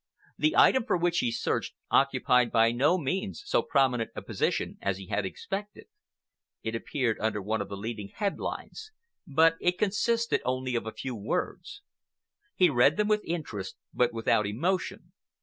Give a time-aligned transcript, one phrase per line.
[0.35, 4.97] The item for which he searched occupied by no means so prominent a position as
[4.97, 5.89] he had expected.
[6.63, 8.89] It appeared under one of the leading headlines,
[9.27, 11.83] but it consisted of only a few words.
[12.55, 15.11] He read them with interest but without emotion.